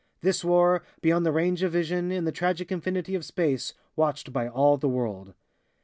[0.21, 4.47] This war, beyond the range of vision, in the tragic infinity of space, watched by
[4.47, 5.35] all the world!